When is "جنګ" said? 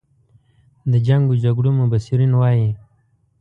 1.07-1.23